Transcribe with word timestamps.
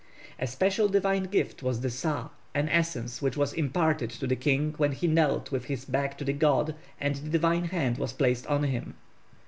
A 0.39 0.47
special 0.47 0.87
divine 0.89 1.25
gift 1.25 1.61
was 1.61 1.81
the 1.81 1.91
sa, 1.91 2.29
an 2.55 2.69
essence 2.69 3.21
which 3.21 3.37
was 3.37 3.53
imparted 3.53 4.09
to 4.09 4.25
the 4.25 4.35
king 4.35 4.73
when 4.77 4.93
he 4.93 5.05
knelt 5.05 5.51
with 5.51 5.65
his 5.65 5.85
back 5.85 6.17
to 6.17 6.25
the 6.25 6.33
god 6.33 6.73
and 6.99 7.17
the 7.17 7.29
divine 7.29 7.65
hand 7.65 7.99
was 7.99 8.11
placed 8.11 8.47
on 8.47 8.63
him. 8.63 8.95